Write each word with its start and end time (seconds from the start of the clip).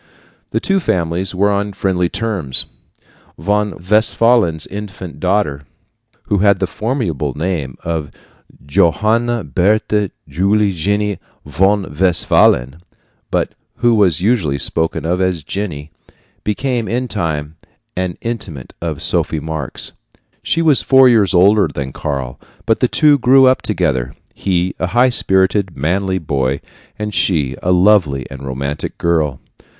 The 0.49 0.59
two 0.59 0.79
families 0.79 1.35
were 1.35 1.51
on 1.51 1.73
friendly 1.73 2.09
terms. 2.09 2.65
Von 3.37 3.73
Westphalen's 3.87 4.65
infant 4.65 5.19
daughter, 5.19 5.67
who 6.23 6.39
had 6.39 6.57
the 6.57 6.65
formidable 6.65 7.37
name 7.37 7.77
of 7.83 8.09
Johanna 8.65 9.43
Bertha 9.43 10.09
Julie 10.27 10.73
Jenny 10.73 11.19
von 11.45 11.83
Westphalen, 11.95 12.81
but 13.29 13.53
who 13.75 13.93
was 13.93 14.21
usually 14.21 14.57
spoken 14.57 15.05
of 15.05 15.21
as 15.21 15.43
Jenny, 15.43 15.91
became, 16.43 16.87
in 16.87 17.07
time, 17.07 17.57
an 17.95 18.17
intimate 18.21 18.73
of 18.81 19.03
Sophie 19.03 19.39
Marx. 19.39 19.91
She 20.41 20.63
was 20.63 20.81
four 20.81 21.09
years 21.09 21.35
older 21.35 21.67
than 21.67 21.93
Karl, 21.93 22.39
but 22.65 22.79
the 22.79 22.87
two 22.87 23.19
grew 23.19 23.45
up 23.45 23.61
together 23.61 24.15
he 24.33 24.73
a 24.79 24.87
high 24.87 25.09
spirited, 25.09 25.77
manly 25.77 26.17
boy, 26.17 26.59
and 26.97 27.13
she 27.13 27.55
a 27.61 27.71
lovely 27.71 28.25
and 28.31 28.41
romantic 28.43 28.97
girl. 28.97 29.39